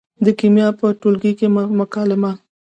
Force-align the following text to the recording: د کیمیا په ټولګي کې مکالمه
د 0.25 0.27
کیمیا 0.39 0.67
په 0.79 0.85
ټولګي 1.01 1.31
کې 1.39 1.47
مکالمه 1.79 2.31